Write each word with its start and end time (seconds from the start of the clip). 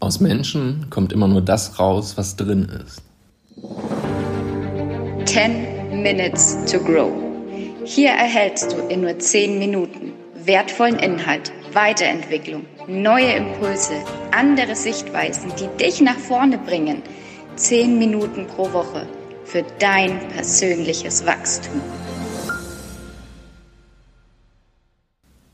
Aus 0.00 0.18
Menschen 0.18 0.86
kommt 0.88 1.12
immer 1.12 1.28
nur 1.28 1.42
das 1.42 1.78
raus, 1.78 2.16
was 2.16 2.34
drin 2.34 2.64
ist. 2.86 3.02
10 5.26 6.02
Minutes 6.02 6.56
to 6.64 6.78
Grow. 6.78 7.12
Hier 7.84 8.08
erhältst 8.08 8.72
du 8.72 8.78
in 8.88 9.02
nur 9.02 9.18
10 9.18 9.58
Minuten 9.58 10.12
wertvollen 10.46 10.98
Inhalt, 10.98 11.52
Weiterentwicklung, 11.74 12.64
neue 12.88 13.34
Impulse, 13.34 13.92
andere 14.32 14.74
Sichtweisen, 14.74 15.52
die 15.60 15.68
dich 15.76 16.00
nach 16.00 16.16
vorne 16.16 16.56
bringen. 16.56 17.02
10 17.56 17.98
Minuten 17.98 18.46
pro 18.46 18.72
Woche 18.72 19.06
für 19.44 19.66
dein 19.80 20.18
persönliches 20.30 21.26
Wachstum. 21.26 21.82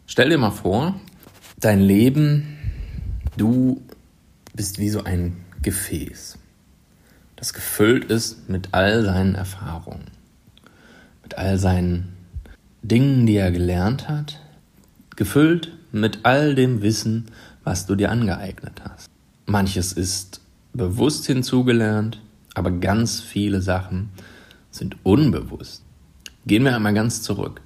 Stell 0.06 0.30
dir 0.30 0.38
mal 0.38 0.52
vor, 0.52 0.94
dein 1.58 1.80
Leben, 1.80 2.56
du 3.36 3.82
bist 4.56 4.78
wie 4.78 4.88
so 4.88 5.04
ein 5.04 5.36
Gefäß, 5.62 6.38
das 7.36 7.52
gefüllt 7.52 8.06
ist 8.06 8.48
mit 8.48 8.70
all 8.72 9.04
seinen 9.04 9.34
Erfahrungen, 9.34 10.06
mit 11.22 11.36
all 11.36 11.58
seinen 11.58 12.14
Dingen, 12.82 13.26
die 13.26 13.36
er 13.36 13.52
gelernt 13.52 14.08
hat, 14.08 14.40
gefüllt 15.14 15.72
mit 15.92 16.20
all 16.24 16.54
dem 16.54 16.82
Wissen, 16.82 17.26
was 17.64 17.86
du 17.86 17.94
dir 17.94 18.10
angeeignet 18.10 18.80
hast. 18.82 19.10
Manches 19.44 19.92
ist 19.92 20.40
bewusst 20.72 21.26
hinzugelernt, 21.26 22.20
aber 22.54 22.70
ganz 22.70 23.20
viele 23.20 23.60
Sachen 23.60 24.10
sind 24.70 24.96
unbewusst. 25.04 25.82
Gehen 26.46 26.64
wir 26.64 26.74
einmal 26.74 26.94
ganz 26.94 27.22
zurück. 27.22 27.60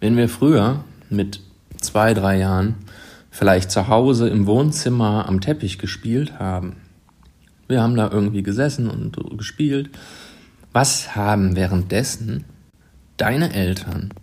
Wenn 0.00 0.16
wir 0.16 0.28
früher 0.28 0.84
mit 1.10 1.40
zwei, 1.80 2.12
drei 2.12 2.38
Jahren 2.38 2.74
vielleicht 3.36 3.70
zu 3.70 3.88
Hause 3.88 4.30
im 4.30 4.46
Wohnzimmer 4.46 5.28
am 5.28 5.42
Teppich 5.42 5.78
gespielt 5.78 6.38
haben. 6.38 6.76
Wir 7.68 7.82
haben 7.82 7.94
da 7.94 8.10
irgendwie 8.10 8.42
gesessen 8.42 8.88
und 8.88 9.14
gespielt. 9.36 9.90
Was 10.72 11.14
haben 11.14 11.54
währenddessen 11.54 12.44
deine 13.18 13.52
Eltern, 13.52 14.14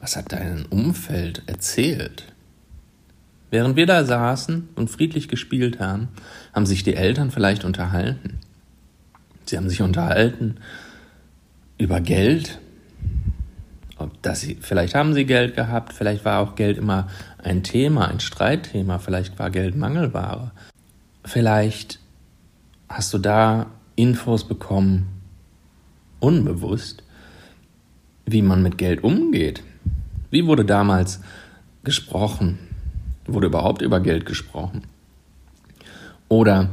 was 0.00 0.16
hat 0.16 0.32
dein 0.32 0.64
Umfeld 0.64 1.42
erzählt? 1.44 2.32
Während 3.50 3.76
wir 3.76 3.84
da 3.84 4.04
saßen 4.04 4.70
und 4.76 4.90
friedlich 4.90 5.28
gespielt 5.28 5.78
haben, 5.78 6.08
haben 6.54 6.64
sich 6.64 6.84
die 6.84 6.96
Eltern 6.96 7.30
vielleicht 7.30 7.64
unterhalten. 7.64 8.38
Sie 9.44 9.58
haben 9.58 9.68
sich 9.68 9.82
unterhalten 9.82 10.56
über 11.76 12.00
Geld, 12.00 12.60
ob 14.04 14.22
das 14.22 14.40
sie, 14.40 14.56
vielleicht 14.60 14.94
haben 14.94 15.14
sie 15.14 15.24
Geld 15.24 15.56
gehabt, 15.56 15.92
vielleicht 15.92 16.24
war 16.24 16.40
auch 16.40 16.54
Geld 16.54 16.78
immer 16.78 17.08
ein 17.42 17.62
Thema, 17.62 18.08
ein 18.08 18.20
Streitthema, 18.20 18.98
vielleicht 18.98 19.38
war 19.38 19.50
Geld 19.50 19.76
Mangelware. 19.76 20.52
Vielleicht 21.24 21.98
hast 22.88 23.12
du 23.14 23.18
da 23.18 23.66
Infos 23.96 24.46
bekommen, 24.46 25.08
unbewusst, 26.20 27.02
wie 28.26 28.42
man 28.42 28.62
mit 28.62 28.78
Geld 28.78 29.02
umgeht. 29.02 29.62
Wie 30.30 30.46
wurde 30.46 30.64
damals 30.64 31.20
gesprochen? 31.82 32.58
Wurde 33.26 33.46
überhaupt 33.46 33.82
über 33.82 34.00
Geld 34.00 34.26
gesprochen? 34.26 34.82
Oder 36.28 36.70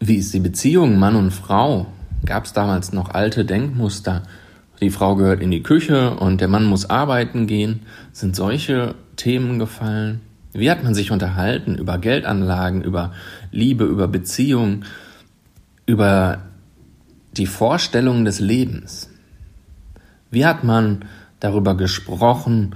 wie 0.00 0.16
ist 0.16 0.32
die 0.32 0.40
Beziehung 0.40 0.98
Mann 0.98 1.16
und 1.16 1.32
Frau? 1.32 1.86
Gab 2.24 2.44
es 2.44 2.52
damals 2.52 2.92
noch 2.92 3.10
alte 3.10 3.44
Denkmuster? 3.44 4.22
Die 4.80 4.90
Frau 4.90 5.16
gehört 5.16 5.40
in 5.40 5.50
die 5.50 5.62
Küche 5.62 6.16
und 6.16 6.40
der 6.40 6.48
Mann 6.48 6.64
muss 6.64 6.88
arbeiten 6.88 7.46
gehen. 7.46 7.80
Sind 8.12 8.36
solche 8.36 8.94
Themen 9.16 9.58
gefallen? 9.58 10.20
Wie 10.52 10.70
hat 10.70 10.84
man 10.84 10.94
sich 10.94 11.10
unterhalten 11.10 11.76
über 11.76 11.98
Geldanlagen, 11.98 12.82
über 12.82 13.12
Liebe, 13.50 13.84
über 13.84 14.08
Beziehung, 14.08 14.84
über 15.86 16.42
die 17.36 17.46
Vorstellung 17.46 18.24
des 18.24 18.40
Lebens? 18.40 19.10
Wie 20.30 20.44
hat 20.44 20.64
man 20.64 21.04
darüber 21.40 21.76
gesprochen, 21.76 22.74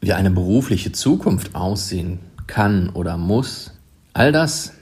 wie 0.00 0.12
eine 0.12 0.30
berufliche 0.30 0.92
Zukunft 0.92 1.54
aussehen 1.54 2.20
kann 2.46 2.90
oder 2.90 3.16
muss? 3.16 3.72
All 4.12 4.32
das, 4.32 4.72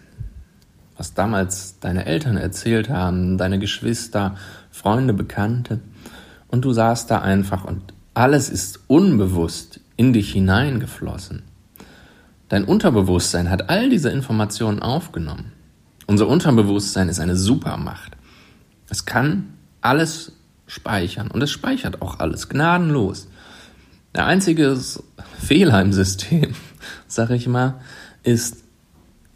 was 0.97 1.15
damals 1.15 1.79
deine 1.81 2.07
Eltern 2.07 2.37
erzählt 2.37 2.89
haben, 2.89 3.39
deine 3.39 3.59
Geschwister, 3.59 4.37
Freunde, 4.71 5.13
Bekannte, 5.13 5.81
und 6.49 6.65
du 6.65 6.73
saßt 6.73 7.11
da 7.11 7.21
einfach 7.21 7.65
und 7.65 7.95
alles 8.15 8.49
ist 8.49 8.81
unbewusst 8.87 9.81
in 9.97 10.13
dich 10.13 10.33
hineingeflossen. 10.33 11.43
Dein 12.49 12.65
Unterbewusstsein 12.65 13.51
hat 13.51 13.71
all 13.71 13.91
diese 13.91 14.11
Informationen 14.11 14.81
aufgenommen. 14.81 15.53
Unser 16.07 16.29
Unterbewusstsein 16.29 17.09
ist 17.09 17.19
eine 17.19 17.37
Supermacht. 17.37 18.17
Es 18.89 19.07
kann 19.07 19.55
alles 19.81 20.33
speichern 20.67 21.29
und 21.31 21.43
es 21.43 21.51
speichert 21.51 22.03
auch 22.03 22.21
alles 22.21 22.49
gnadenlos. 22.49 23.29
Der 24.15 24.27
einzige 24.27 24.79
Fehler 25.41 25.83
im 25.83 25.93
System, 25.93 26.55
sag 27.09 27.31
ich 27.31 27.49
mal, 27.49 27.81
ist, 28.23 28.64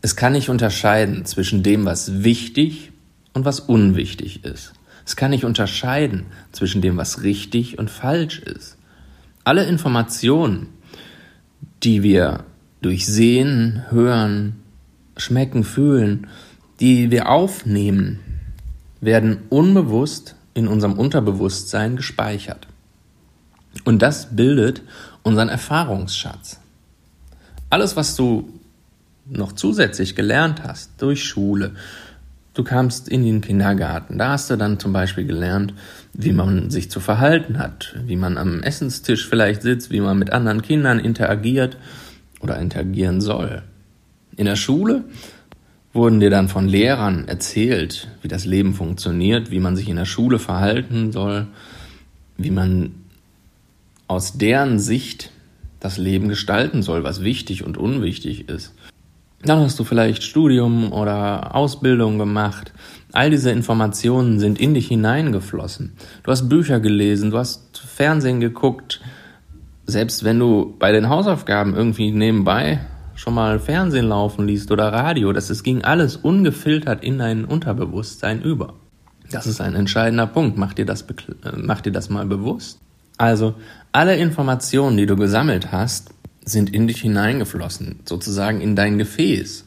es 0.08 0.16
kann 0.16 0.32
nicht 0.32 0.48
unterscheiden 0.48 1.26
zwischen 1.26 1.62
dem, 1.62 1.84
was 1.84 2.24
wichtig 2.24 2.92
und 3.34 3.44
was 3.44 3.60
unwichtig 3.60 4.42
ist. 4.42 4.72
Es 5.04 5.16
kann 5.16 5.32
nicht 5.32 5.44
unterscheiden 5.44 6.24
zwischen 6.50 6.80
dem, 6.80 6.96
was 6.96 7.24
richtig 7.24 7.78
und 7.78 7.90
falsch 7.90 8.38
ist. 8.38 8.78
Alle 9.44 9.66
Informationen, 9.66 10.68
die 11.82 12.02
wir 12.02 12.44
durch 12.80 13.04
Sehen, 13.04 13.84
Hören, 13.90 14.56
Schmecken, 15.18 15.62
Fühlen, 15.62 16.26
die 16.80 17.10
wir 17.10 17.28
aufnehmen, 17.28 18.20
werden 19.02 19.40
unbewusst 19.50 20.36
in 20.54 20.68
unserem 20.68 20.94
Unterbewusstsein 20.94 21.96
gespeichert. 21.96 22.66
Und 23.84 24.00
das 24.00 24.34
bildet 24.34 24.80
unseren 25.22 25.50
Erfahrungsschatz. 25.50 26.60
Alles, 27.68 27.94
was 27.94 28.16
du 28.16 28.57
noch 29.30 29.52
zusätzlich 29.52 30.14
gelernt 30.14 30.62
hast 30.64 30.90
durch 30.98 31.24
Schule, 31.24 31.72
Du 32.58 32.64
kamst 32.64 33.08
in 33.08 33.24
den 33.24 33.40
Kindergarten. 33.40 34.18
Da 34.18 34.30
hast 34.30 34.50
du 34.50 34.56
dann 34.56 34.80
zum 34.80 34.92
Beispiel 34.92 35.24
gelernt, 35.24 35.74
wie 36.12 36.32
man 36.32 36.70
sich 36.70 36.90
zu 36.90 36.98
verhalten 36.98 37.60
hat, 37.60 37.94
wie 38.04 38.16
man 38.16 38.36
am 38.36 38.64
Essenstisch 38.64 39.28
vielleicht 39.28 39.62
sitzt, 39.62 39.92
wie 39.92 40.00
man 40.00 40.18
mit 40.18 40.32
anderen 40.32 40.60
Kindern 40.60 40.98
interagiert 40.98 41.76
oder 42.40 42.58
interagieren 42.58 43.20
soll. 43.20 43.62
In 44.36 44.46
der 44.46 44.56
Schule 44.56 45.04
wurden 45.92 46.18
dir 46.18 46.30
dann 46.30 46.48
von 46.48 46.66
Lehrern 46.66 47.28
erzählt, 47.28 48.08
wie 48.22 48.28
das 48.28 48.44
Leben 48.44 48.74
funktioniert, 48.74 49.52
wie 49.52 49.60
man 49.60 49.76
sich 49.76 49.88
in 49.88 49.94
der 49.94 50.04
Schule 50.04 50.40
verhalten 50.40 51.12
soll, 51.12 51.46
wie 52.38 52.50
man 52.50 52.92
aus 54.08 54.36
deren 54.36 54.80
Sicht 54.80 55.30
das 55.78 55.96
Leben 55.96 56.28
gestalten 56.28 56.82
soll, 56.82 57.04
was 57.04 57.22
wichtig 57.22 57.64
und 57.64 57.78
unwichtig 57.78 58.48
ist. 58.48 58.74
Dann 59.42 59.60
hast 59.60 59.78
du 59.78 59.84
vielleicht 59.84 60.24
Studium 60.24 60.92
oder 60.92 61.54
Ausbildung 61.54 62.18
gemacht. 62.18 62.72
All 63.12 63.30
diese 63.30 63.50
Informationen 63.50 64.40
sind 64.40 64.60
in 64.60 64.74
dich 64.74 64.88
hineingeflossen. 64.88 65.92
Du 66.24 66.30
hast 66.30 66.48
Bücher 66.48 66.80
gelesen, 66.80 67.30
du 67.30 67.38
hast 67.38 67.78
Fernsehen 67.78 68.40
geguckt. 68.40 69.00
Selbst 69.86 70.24
wenn 70.24 70.38
du 70.38 70.74
bei 70.78 70.92
den 70.92 71.08
Hausaufgaben 71.08 71.74
irgendwie 71.74 72.10
nebenbei 72.10 72.80
schon 73.14 73.34
mal 73.34 73.58
Fernsehen 73.58 74.08
laufen 74.08 74.46
liest 74.46 74.70
oder 74.70 74.92
Radio, 74.92 75.32
das 75.32 75.50
es 75.50 75.62
ging 75.62 75.82
alles 75.82 76.16
ungefiltert 76.16 77.02
in 77.02 77.18
dein 77.18 77.44
Unterbewusstsein 77.44 78.42
über. 78.42 78.74
Das 79.30 79.46
ist 79.46 79.60
ein 79.60 79.74
entscheidender 79.74 80.26
Punkt. 80.26 80.56
Mach 80.56 80.74
dir 80.74 80.86
das, 80.86 81.02
äh, 81.02 81.52
mach 81.56 81.80
dir 81.80 81.92
das 81.92 82.08
mal 82.10 82.26
bewusst. 82.26 82.80
Also, 83.18 83.54
alle 83.92 84.16
Informationen, 84.16 84.96
die 84.96 85.06
du 85.06 85.16
gesammelt 85.16 85.72
hast, 85.72 86.10
sind 86.48 86.74
in 86.74 86.86
dich 86.86 87.00
hineingeflossen, 87.00 88.00
sozusagen 88.04 88.60
in 88.60 88.76
dein 88.76 88.98
Gefäß, 88.98 89.64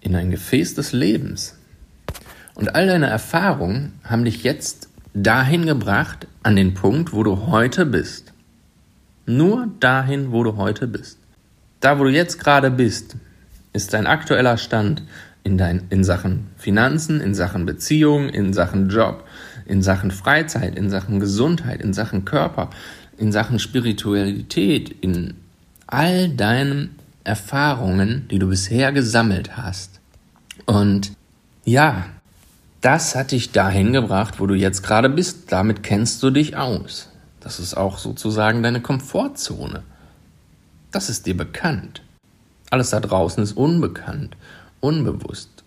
in 0.00 0.14
ein 0.14 0.30
Gefäß 0.30 0.74
des 0.74 0.92
Lebens. 0.92 1.56
Und 2.54 2.74
all 2.74 2.86
deine 2.86 3.06
Erfahrungen 3.06 3.92
haben 4.04 4.24
dich 4.24 4.42
jetzt 4.42 4.88
dahin 5.14 5.66
gebracht, 5.66 6.26
an 6.42 6.56
den 6.56 6.74
Punkt, 6.74 7.12
wo 7.12 7.22
du 7.22 7.48
heute 7.48 7.86
bist. 7.86 8.32
Nur 9.26 9.68
dahin, 9.80 10.30
wo 10.30 10.44
du 10.44 10.56
heute 10.56 10.86
bist. 10.86 11.18
Da, 11.80 11.98
wo 11.98 12.04
du 12.04 12.10
jetzt 12.10 12.38
gerade 12.38 12.70
bist, 12.70 13.16
ist 13.72 13.92
dein 13.92 14.06
aktueller 14.06 14.56
Stand 14.56 15.02
in, 15.42 15.58
dein, 15.58 15.84
in 15.90 16.04
Sachen 16.04 16.48
Finanzen, 16.56 17.20
in 17.20 17.34
Sachen 17.34 17.66
Beziehung, 17.66 18.28
in 18.28 18.52
Sachen 18.52 18.88
Job, 18.88 19.24
in 19.66 19.82
Sachen 19.82 20.10
Freizeit, 20.10 20.76
in 20.76 20.90
Sachen 20.90 21.20
Gesundheit, 21.20 21.82
in 21.82 21.92
Sachen 21.92 22.24
Körper, 22.24 22.70
in 23.18 23.32
Sachen 23.32 23.58
Spiritualität, 23.58 24.90
in 25.00 25.34
all 25.86 26.28
deinen 26.28 26.96
Erfahrungen, 27.24 28.28
die 28.30 28.38
du 28.38 28.48
bisher 28.48 28.92
gesammelt 28.92 29.56
hast. 29.56 30.00
Und 30.64 31.12
ja, 31.64 32.06
das 32.80 33.14
hat 33.14 33.32
dich 33.32 33.52
dahin 33.52 33.92
gebracht, 33.92 34.38
wo 34.38 34.46
du 34.46 34.54
jetzt 34.54 34.82
gerade 34.82 35.08
bist. 35.08 35.50
Damit 35.52 35.82
kennst 35.82 36.22
du 36.22 36.30
dich 36.30 36.56
aus. 36.56 37.08
Das 37.40 37.58
ist 37.58 37.76
auch 37.76 37.98
sozusagen 37.98 38.62
deine 38.62 38.80
Komfortzone. 38.80 39.82
Das 40.92 41.08
ist 41.08 41.26
dir 41.26 41.36
bekannt. 41.36 42.02
Alles 42.70 42.90
da 42.90 43.00
draußen 43.00 43.42
ist 43.42 43.52
unbekannt, 43.52 44.36
unbewusst. 44.80 45.64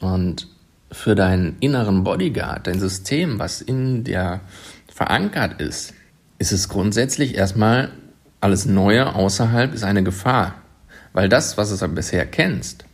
Und 0.00 0.48
für 0.92 1.14
deinen 1.14 1.56
inneren 1.60 2.04
Bodyguard, 2.04 2.66
dein 2.66 2.80
System, 2.80 3.38
was 3.38 3.60
in 3.60 4.04
dir 4.04 4.40
verankert 4.92 5.60
ist, 5.60 5.94
ist 6.38 6.52
es 6.52 6.68
grundsätzlich 6.68 7.34
erstmal 7.34 7.92
alles 8.40 8.66
Neue 8.66 9.14
außerhalb 9.14 9.74
ist 9.74 9.84
eine 9.84 10.02
Gefahr. 10.02 10.54
Weil 11.12 11.28
das, 11.28 11.56
was 11.56 11.70
es 11.70 11.84
bisher 11.94 12.26
kennst, 12.26 12.84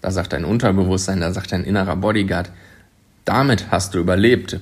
da 0.00 0.10
sagt 0.10 0.32
dein 0.32 0.44
Unterbewusstsein, 0.44 1.20
da 1.20 1.32
sagt 1.32 1.52
dein 1.52 1.64
innerer 1.64 1.96
Bodyguard, 1.96 2.50
damit 3.24 3.70
hast 3.70 3.94
du 3.94 3.98
überlebt. 3.98 4.60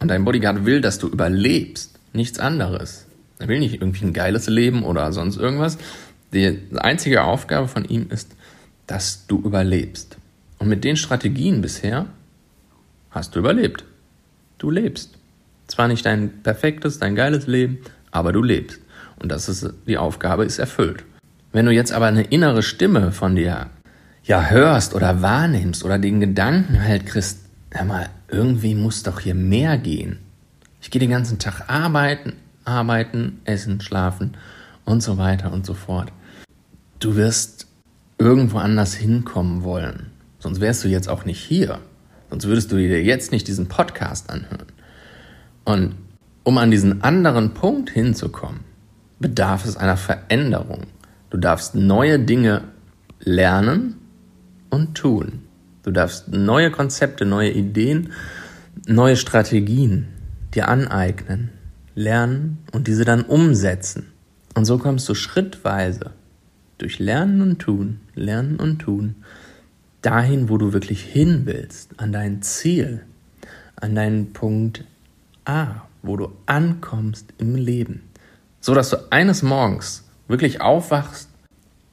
Und 0.00 0.08
dein 0.08 0.24
Bodyguard 0.24 0.66
will, 0.66 0.80
dass 0.80 0.98
du 0.98 1.08
überlebst, 1.08 1.98
nichts 2.12 2.38
anderes. 2.38 3.06
Er 3.38 3.48
will 3.48 3.58
nicht 3.58 3.74
irgendwie 3.74 4.04
ein 4.04 4.12
geiles 4.12 4.48
Leben 4.48 4.82
oder 4.82 5.12
sonst 5.12 5.36
irgendwas. 5.36 5.78
Die 6.32 6.58
einzige 6.76 7.24
Aufgabe 7.24 7.68
von 7.68 7.84
ihm 7.84 8.08
ist, 8.10 8.34
dass 8.86 9.26
du 9.26 9.40
überlebst. 9.40 10.16
Und 10.58 10.68
mit 10.68 10.84
den 10.84 10.96
Strategien 10.96 11.60
bisher 11.60 12.06
hast 13.10 13.34
du 13.34 13.38
überlebt. 13.38 13.84
Du 14.58 14.70
lebst. 14.70 15.14
Zwar 15.66 15.88
nicht 15.88 16.04
dein 16.06 16.42
perfektes, 16.42 16.98
dein 16.98 17.14
geiles 17.14 17.46
Leben, 17.46 17.78
aber 18.10 18.32
du 18.32 18.42
lebst. 18.42 18.80
Und 19.18 19.30
das 19.30 19.48
ist, 19.48 19.68
die 19.86 19.98
Aufgabe 19.98 20.44
ist 20.44 20.58
erfüllt. 20.58 21.04
Wenn 21.52 21.66
du 21.66 21.72
jetzt 21.72 21.92
aber 21.92 22.06
eine 22.06 22.22
innere 22.22 22.62
Stimme 22.62 23.12
von 23.12 23.36
dir 23.36 23.70
ja 24.24 24.46
hörst 24.46 24.94
oder 24.94 25.22
wahrnimmst 25.22 25.84
oder 25.84 25.98
den 25.98 26.20
Gedanken 26.20 26.82
halt 26.82 27.06
kriegst, 27.06 27.40
hör 27.70 27.84
mal, 27.84 28.08
irgendwie 28.28 28.74
muss 28.74 29.02
doch 29.02 29.20
hier 29.20 29.34
mehr 29.34 29.78
gehen. 29.78 30.18
Ich 30.80 30.90
gehe 30.90 31.00
den 31.00 31.10
ganzen 31.10 31.38
Tag 31.38 31.68
arbeiten, 31.68 32.34
arbeiten, 32.64 33.40
essen, 33.44 33.80
schlafen 33.80 34.36
und 34.84 35.02
so 35.02 35.18
weiter 35.18 35.52
und 35.52 35.64
so 35.64 35.74
fort. 35.74 36.12
Du 36.98 37.16
wirst 37.16 37.66
irgendwo 38.18 38.58
anders 38.58 38.94
hinkommen 38.94 39.62
wollen. 39.62 40.10
Sonst 40.38 40.60
wärst 40.60 40.84
du 40.84 40.88
jetzt 40.88 41.08
auch 41.08 41.24
nicht 41.24 41.40
hier. 41.40 41.78
Sonst 42.30 42.46
würdest 42.46 42.72
du 42.72 42.76
dir 42.76 43.02
jetzt 43.02 43.32
nicht 43.32 43.48
diesen 43.48 43.68
Podcast 43.68 44.30
anhören. 44.30 44.66
Und 45.64 45.94
um 46.44 46.58
an 46.58 46.70
diesen 46.70 47.02
anderen 47.02 47.54
Punkt 47.54 47.90
hinzukommen, 47.90 48.60
bedarf 49.18 49.64
es 49.64 49.76
einer 49.76 49.96
Veränderung. 49.96 50.82
Du 51.30 51.38
darfst 51.38 51.74
neue 51.74 52.18
Dinge 52.18 52.62
lernen 53.20 53.96
und 54.70 54.94
tun. 54.94 55.42
Du 55.82 55.90
darfst 55.90 56.28
neue 56.28 56.70
Konzepte, 56.70 57.24
neue 57.24 57.50
Ideen, 57.50 58.12
neue 58.86 59.16
Strategien 59.16 60.08
dir 60.54 60.68
aneignen, 60.68 61.50
lernen 61.94 62.58
und 62.72 62.86
diese 62.86 63.04
dann 63.04 63.22
umsetzen. 63.22 64.12
Und 64.54 64.64
so 64.64 64.78
kommst 64.78 65.08
du 65.08 65.14
schrittweise 65.14 66.12
durch 66.78 66.98
Lernen 66.98 67.40
und 67.42 67.58
Tun, 67.58 68.00
Lernen 68.14 68.56
und 68.56 68.78
Tun 68.78 69.16
dahin, 70.02 70.48
wo 70.48 70.56
du 70.56 70.72
wirklich 70.72 71.02
hin 71.02 71.42
willst, 71.44 71.98
an 71.98 72.12
dein 72.12 72.42
Ziel, 72.42 73.02
an 73.76 73.94
deinen 73.94 74.32
Punkt 74.32 74.84
A, 75.44 75.82
wo 76.02 76.16
du 76.16 76.32
ankommst 76.46 77.34
im 77.38 77.56
Leben 77.56 78.02
so 78.66 78.74
dass 78.74 78.90
du 78.90 78.96
eines 79.12 79.44
Morgens 79.44 80.02
wirklich 80.26 80.60
aufwachst 80.60 81.28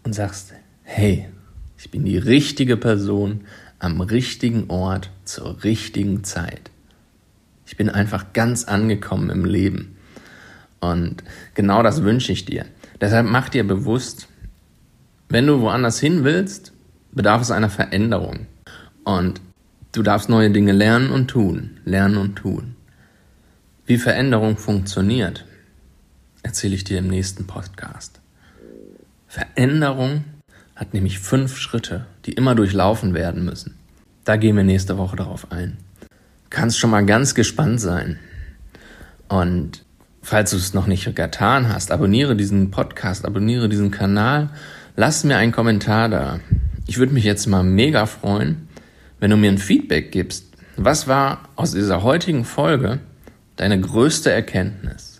und 0.01 0.13
sagst, 0.13 0.53
hey, 0.81 1.29
ich 1.77 1.91
bin 1.91 2.03
die 2.03 2.17
richtige 2.17 2.77
Person 2.77 3.41
am 3.77 4.01
richtigen 4.01 4.71
Ort 4.71 5.11
zur 5.23 5.63
richtigen 5.63 6.23
Zeit. 6.23 6.71
Ich 7.67 7.77
bin 7.77 7.91
einfach 7.91 8.33
ganz 8.33 8.63
angekommen 8.63 9.29
im 9.29 9.45
Leben. 9.45 9.97
Und 10.79 11.23
genau 11.53 11.83
das 11.83 12.01
wünsche 12.01 12.31
ich 12.31 12.43
dir. 12.43 12.65
Deshalb 12.99 13.27
mach 13.27 13.49
dir 13.49 13.67
bewusst, 13.67 14.27
wenn 15.29 15.45
du 15.45 15.61
woanders 15.61 15.99
hin 15.99 16.23
willst, 16.23 16.73
bedarf 17.11 17.43
es 17.43 17.51
einer 17.51 17.69
Veränderung. 17.69 18.47
Und 19.03 19.41
du 19.91 20.01
darfst 20.01 20.27
neue 20.27 20.49
Dinge 20.49 20.71
lernen 20.71 21.11
und 21.11 21.27
tun, 21.27 21.77
lernen 21.85 22.17
und 22.17 22.35
tun. 22.35 22.73
Wie 23.85 23.99
Veränderung 23.99 24.57
funktioniert, 24.57 25.45
erzähle 26.43 26.75
ich 26.75 26.83
dir 26.83 26.99
im 26.99 27.07
nächsten 27.07 27.47
Podcast. 27.47 28.19
Veränderung 29.27 30.25
hat 30.75 30.93
nämlich 30.93 31.19
fünf 31.19 31.57
Schritte, 31.57 32.05
die 32.25 32.33
immer 32.33 32.55
durchlaufen 32.55 33.13
werden 33.13 33.45
müssen. 33.45 33.79
Da 34.25 34.35
gehen 34.35 34.55
wir 34.55 34.63
nächste 34.63 34.97
Woche 34.97 35.15
darauf 35.15 35.51
ein. 35.51 35.77
Kannst 36.49 36.77
schon 36.77 36.91
mal 36.91 37.05
ganz 37.05 37.33
gespannt 37.33 37.81
sein. 37.81 38.19
Und 39.27 39.83
falls 40.21 40.51
du 40.51 40.57
es 40.57 40.73
noch 40.73 40.87
nicht 40.87 41.15
getan 41.15 41.73
hast, 41.73 41.91
abonniere 41.91 42.35
diesen 42.35 42.69
Podcast, 42.71 43.25
abonniere 43.25 43.69
diesen 43.69 43.91
Kanal, 43.91 44.49
lass 44.95 45.23
mir 45.23 45.37
einen 45.37 45.51
Kommentar 45.51 46.09
da. 46.09 46.39
Ich 46.85 46.97
würde 46.97 47.13
mich 47.13 47.23
jetzt 47.23 47.47
mal 47.47 47.63
mega 47.63 48.05
freuen, 48.05 48.67
wenn 49.19 49.31
du 49.31 49.37
mir 49.37 49.51
ein 49.51 49.57
Feedback 49.57 50.11
gibst. 50.11 50.45
Was 50.75 51.07
war 51.07 51.49
aus 51.55 51.71
dieser 51.71 52.03
heutigen 52.03 52.45
Folge 52.45 52.99
deine 53.55 53.79
größte 53.79 54.31
Erkenntnis? 54.31 55.12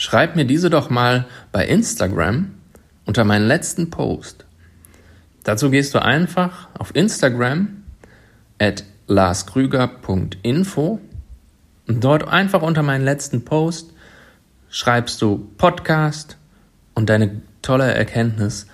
Schreib 0.00 0.34
mir 0.34 0.46
diese 0.46 0.70
doch 0.70 0.88
mal 0.88 1.26
bei 1.52 1.66
Instagram 1.66 2.52
unter 3.04 3.22
meinen 3.24 3.46
letzten 3.46 3.90
Post. 3.90 4.46
Dazu 5.44 5.68
gehst 5.68 5.94
du 5.94 6.00
einfach 6.00 6.68
auf 6.78 6.96
Instagram 6.96 7.82
at 8.58 8.84
larskrüger.info 9.08 11.00
und 11.86 12.02
dort 12.02 12.26
einfach 12.26 12.62
unter 12.62 12.82
meinen 12.82 13.04
letzten 13.04 13.44
Post 13.44 13.92
schreibst 14.70 15.20
du 15.20 15.50
Podcast 15.58 16.38
und 16.94 17.10
deine 17.10 17.42
tolle 17.60 17.92
Erkenntnis 17.92 18.68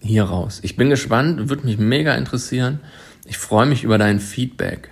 hier 0.00 0.24
raus. 0.24 0.60
Ich 0.62 0.76
bin 0.76 0.90
gespannt, 0.90 1.48
würde 1.48 1.64
mich 1.64 1.78
mega 1.78 2.14
interessieren. 2.16 2.80
Ich 3.24 3.38
freue 3.38 3.64
mich 3.64 3.82
über 3.82 3.96
dein 3.96 4.20
Feedback. 4.20 4.90